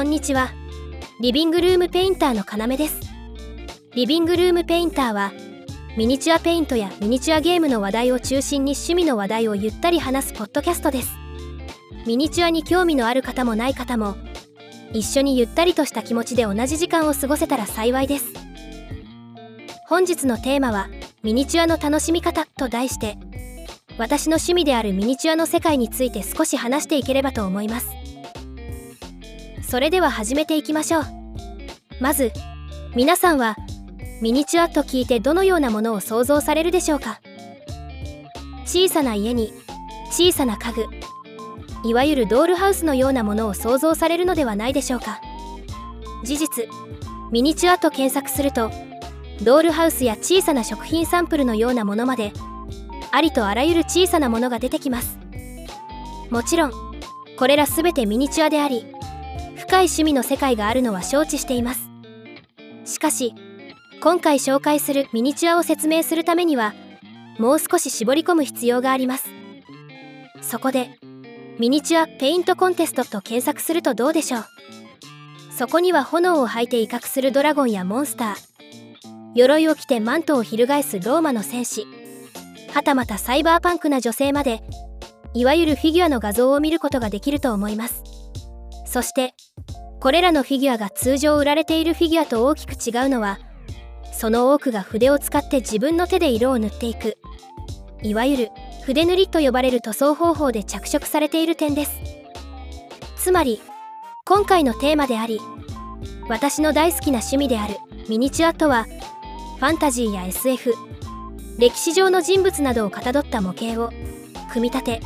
[0.00, 0.50] こんにちは。
[1.20, 3.00] リビングルームペインターの要です。
[3.94, 5.30] リビングルームペインターは
[5.94, 11.10] ミニチュアペイントやミニチュアゲームの話題を中心に趣味の話題をゆったり話すポッドキャストです。
[12.06, 14.16] ミニチュアに興味のある方もない方も
[14.94, 18.32] 一緒にゆったりとした気持ちで同じ時間を過ごせたら幸いです。
[19.86, 20.88] 本日のテーマは
[21.22, 23.18] ミニチュアの楽しみ方と題して
[23.98, 27.99] 私の趣味であるミニチュアの世界について少し話していければと思います。
[29.70, 31.04] それでは始めていきましょう。
[32.00, 32.32] まず
[32.96, 33.54] 皆さんは
[34.20, 37.20] ミニチュアと聞いてどのようなものを想像されるでしょうか？
[38.66, 39.52] 小さな家に
[40.10, 40.86] 小さな家具
[41.88, 45.20] いわゆるドールハウスのようなものを想像されるのではないでしょうか？
[46.24, 46.64] 事実
[47.30, 48.72] ミニチュアと検索すると
[49.44, 52.32] ドールハウスや小さな食品サンプルのようなものまで
[53.12, 55.16] ありとあらゆる小さなものが出てきます。
[56.28, 56.72] もちろん
[57.38, 58.84] これら全てミニチュアであり
[59.70, 61.88] 深い趣味の世界があるのは承知しています。
[62.84, 63.36] しかし
[64.00, 66.74] 今回紹介するミニチュアを説明するためには
[67.38, 69.30] もう少し絞り込む必要があります。
[70.42, 70.98] そこで
[71.60, 74.44] ミニチュアペイントコンテストと検索するとどうでしょう。
[75.56, 78.36] そこには炎を吐いて威嚇するドラゴンやモンスター
[79.36, 81.86] 鎧を着てマントを翻すローマの戦士
[82.74, 84.64] はたまたサイバーパンクな女性まで
[85.32, 88.09] いわゆるフィギュアの画像を見ることができると思います。
[88.90, 89.34] そして
[90.00, 93.38] これらのフィギュアが通常売られているフィギュアと大きく違うのは
[94.12, 97.16] その多くが筆を使って自分の手で色を塗っていく
[98.02, 98.48] いわゆる
[98.84, 101.92] 筆塗りと呼ばれる塗装方法で着色されている点です。
[103.16, 103.60] つまり
[104.24, 105.38] 今回のテーマであり
[106.28, 107.76] 私の大好きな趣味である
[108.08, 108.84] ミニチュアとは
[109.58, 110.72] ファンタジーや SF
[111.58, 113.90] 歴史上の人物などをかたどった模型を
[114.52, 115.00] 組み立て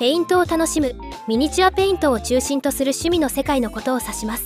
[0.00, 0.96] ペイントを楽しむ
[1.28, 4.44] ミニチュアペイントを中心とする趣味の世界のことを指します。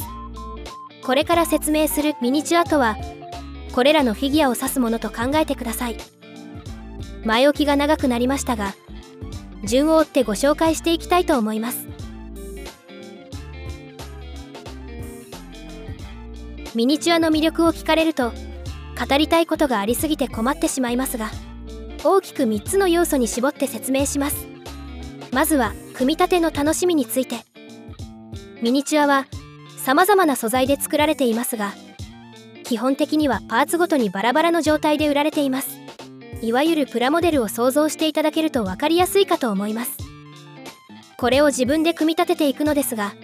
[1.03, 2.97] これから説明するミニチュアとは
[3.73, 5.97] これらのフィギュアを指すものと考えてください。
[7.25, 8.75] 前置きが長くなりましたが
[9.65, 11.87] 順を追ってご紹介していきたいと思います。
[16.75, 21.31] ミニチュアの魅力を聞かれると語りたいことがありすぎて困ってしまいますが
[22.03, 24.47] 大きく3つの要素に絞って説明します。
[25.33, 27.37] まずは組み立ての楽しみについて。
[28.61, 29.27] ミニチュアは
[29.77, 31.75] 様々な素材で作られていますが
[32.63, 35.81] 基本的にはパーツごとにバラバラの状態で売られています。
[36.41, 39.97] いわゆるプラモデルを想像していただけると分かりやすいかと思います。
[41.17, 43.15] これを自分で組み立てていくのですが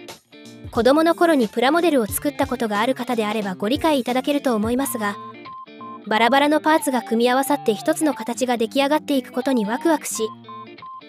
[0.70, 5.16] 子供の頃にプラモデルを作ったことがある方であればご理解いただけると思いますが
[6.06, 10.28] バラバラのパーツが組み合わさって一つの形が出来上がっていくことにワクワクし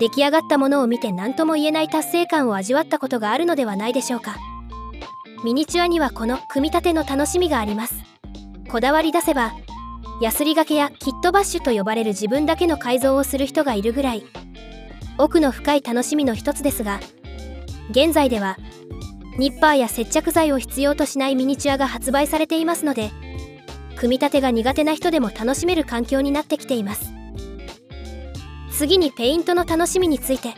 [0.01, 4.35] 出来上がったものを見て何とも言えない達成感を味わったことがあるのではないでしょうか。
[5.43, 7.93] ミニチュアにはこの組み立ての楽しみがあります。
[8.71, 9.53] こだわり出せば
[10.19, 14.23] ヤスリがけやキットバッシュと呼ばれる自分だけの改造をする人がいるぐらい。
[15.19, 16.99] 奥の深い楽しみの一つですが
[17.91, 18.57] 現在では
[19.37, 23.11] ニッパーや接着剤を必要としないミニチュアが発売されていますので
[23.97, 27.20] 組み立てが苦手な人でも楽しめる環境になってきています。
[28.71, 30.53] 次にペイントの楽しみについて。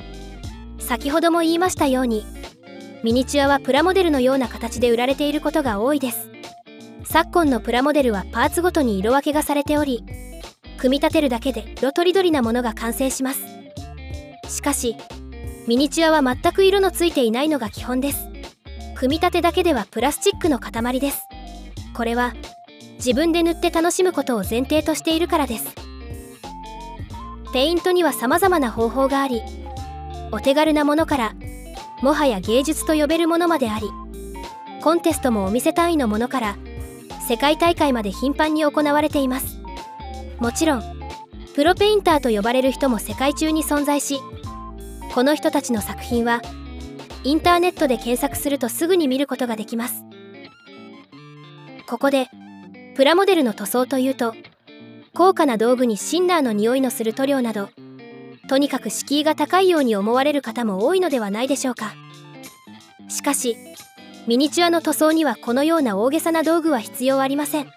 [0.79, 2.25] 先ほども言いましたように
[3.03, 6.29] ミニチュアはプラモデルのような形で売られていることが多いです。
[7.05, 10.03] 昨今のプラモデルはパーツごとに色分けがされており
[10.77, 13.41] 組み立てるだけで色とりどりなものが完成します。
[14.49, 14.95] しかし
[15.67, 18.27] ミニチュアは全く色のついていないのが基本です。
[18.95, 21.23] 組み立てだけではプラスチックの塊です。
[21.93, 22.33] これは
[22.95, 25.82] 自分で塗って楽しむことを前提としているからです。
[27.53, 29.41] ペイントには様々な方法があり
[30.31, 31.35] お手軽なものから
[32.01, 33.87] もはや芸術と呼べるものまであり
[34.81, 36.57] コンテストもお店単位のものから
[37.27, 39.57] 世界大会まで頻繁に行われています。
[40.39, 40.83] もちろん
[41.55, 44.19] プロペインターと呼ばれる人も世界中に存在し
[45.13, 46.41] この人たちの作品は
[47.23, 50.03] インターネットで検索するとすぐに見ることができます。
[51.87, 52.29] ここで
[52.95, 54.33] プラモデルの塗装というと
[55.15, 57.69] 高価な道具にシンナーの匂いのする塗料など
[58.49, 61.93] とにかく敷居が高いように思われる方も多いのではないでしょうか。
[63.09, 63.55] しかし
[64.27, 67.67] ミニチュアの塗装にはこのような大げさな道具は必要ありません。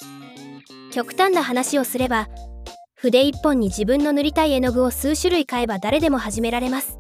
[0.91, 2.29] 極端な話をすれば
[2.95, 6.99] 筆一本に自分の塗りたい絵の具を数種類買えば誰でも始められます。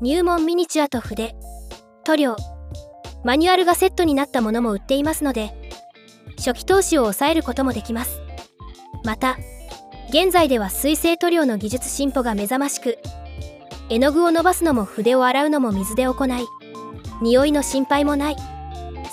[0.00, 1.34] 入門ミニチュアと筆
[2.04, 2.36] 塗料
[3.24, 5.52] マニュアルがセットになったものも売っていますので
[6.36, 8.20] 初期投資を抑えることもできます。
[9.02, 9.36] また
[10.10, 12.98] 現在では水性塗料の技術進歩が目覚ましく
[13.90, 16.46] 絵の具を伸ばすのも筆を洗うのも水で行い
[17.20, 18.36] 匂いの心配もない。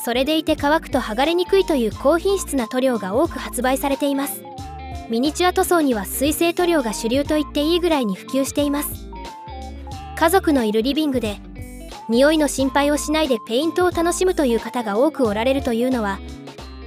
[0.03, 4.43] それでいて乾くと剥がれにくいという高品質な塗料が多く発売されています。
[5.09, 9.07] ミニチュア塗装には水性塗料が主流と言っていいぐらいに普及しています。
[10.17, 11.39] 家族のいるリビングで
[12.09, 16.19] 匂いの心配をしないでペイントを楽しむという方が多くおられるというのは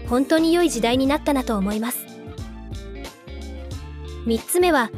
[0.08, 2.13] 本当に良い時代になったなと思います。
[4.26, 4.90] 3つ目は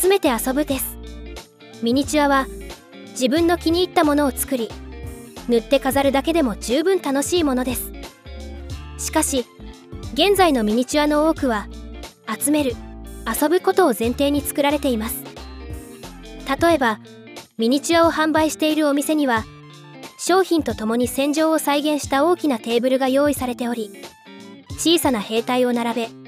[0.00, 0.96] 集めて遊ぶです。
[1.82, 2.46] ミニチュアは
[3.10, 4.70] 自分の気に入ったものを作り
[5.48, 7.92] 塗って飾るだけでも十分楽しいものです。
[8.98, 9.44] しかし
[10.14, 11.68] 現在のミニチュアの多くは
[12.40, 12.72] 集める
[13.40, 15.22] 遊ぶことを前提に作られています。
[16.60, 16.98] 例えば
[17.58, 19.44] ミニチュアを販売しているお店には
[20.18, 23.90] 商品とともに戦場を再現した大きなテーブルが用意されており
[24.78, 26.25] 小さな兵隊を並べ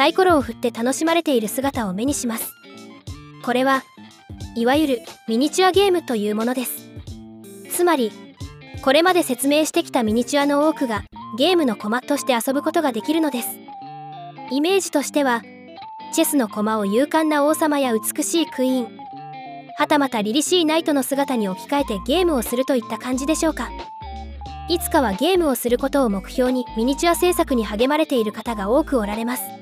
[0.00, 2.54] サイコロを振って楽しまれている姿を目にします。
[3.44, 3.82] これは
[4.56, 4.98] いわゆる
[5.28, 6.88] ミニチュアゲームというものです。
[7.70, 8.10] つまり
[8.80, 11.04] これまで説明してきたミニチュアの多くが
[11.36, 13.48] ゲームの駒として遊ぶことができるのです。
[14.50, 15.42] イメージとしては
[16.14, 18.98] チェスの駒を勇敢な王様や美しいクイーン
[19.76, 23.68] はたまた凛々しいナイトの姿に置き換えてゲームをするといった感じでしょうか。
[24.70, 29.59] いつかはゲームをすることを目標にミニチュア制作に励まれている方が多くおられます。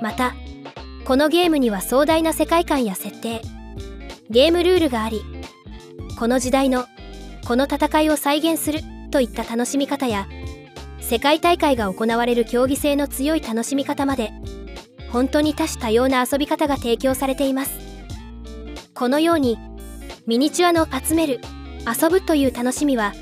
[0.00, 0.34] また
[1.04, 3.42] このゲームには壮大な世界観や設定
[4.30, 5.22] ゲームルールがあり
[6.18, 6.86] この時代の
[7.46, 8.80] この戦いを再現する
[9.10, 10.26] といった楽しみ方や
[11.00, 14.32] 世界大会が行われる競技性の強い楽しみ方まで
[15.10, 17.78] 本当に多種多様な遊び方が提供されています。
[18.94, 19.58] このように
[20.26, 21.40] ミニチュアの集める
[21.86, 23.12] 遊ぶという楽しみは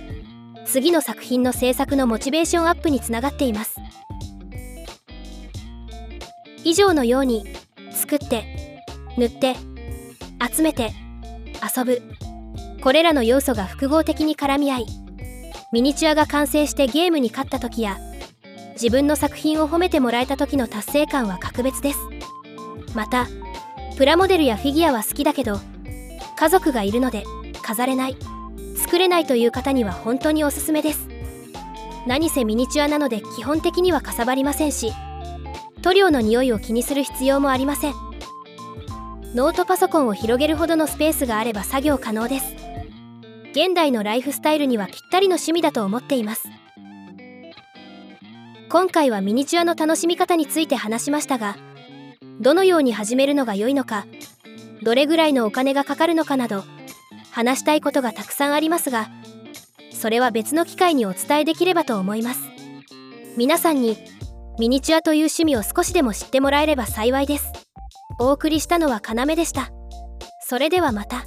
[0.64, 3.78] 次の作品の制作のモチベーションアップにつながっています。
[6.64, 7.44] 以上のように
[7.90, 8.82] 作って
[9.16, 9.56] 塗って
[10.54, 10.92] 集めて
[11.76, 12.02] 遊ぶ。
[12.82, 14.86] これらの要素が複合的に絡み合い
[15.72, 17.98] ミニチュアが完成してゲームに勝った時や
[18.72, 21.98] 自分の作品を褒めてもらえた時の達成感は格別です。
[22.94, 23.28] また
[23.96, 25.60] プラモデルやフィギュアは好きだけど
[26.36, 27.22] 家族がいるので
[27.62, 28.16] 飾れない
[28.76, 31.08] 作れないという方には本当におすすめです。
[32.06, 34.92] 何せミニチュアなので基本的にはかさばりませんし
[35.82, 37.94] 塗料の匂いを気にする必要もありません。
[39.34, 42.54] ノートパソコンを広げるほどのスペースがあれば作業可能です。
[43.52, 46.48] 現代のライフスタイルにはぴったりの趣味だと思っています。
[48.72, 51.58] 今回はミニチュアの楽しみ方について話しましたが
[52.40, 54.06] どのように始めるのが良いのか
[54.82, 56.64] どれぐらいのお金がかかるのかなど
[57.30, 59.10] 話したいことがたくさんありますが
[59.90, 62.40] それは別の機会にお伝えできればと思います。
[63.36, 63.98] 皆さんに
[64.58, 67.52] ミニチュアという趣味を少しでも知ってもらえれば幸いです。
[68.18, 69.70] お送りしたのは要でした。
[70.46, 71.24] それではまた。